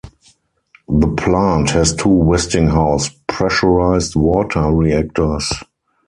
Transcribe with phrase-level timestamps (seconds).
[0.89, 5.47] The plant has two Westinghouse pressurized water reactors.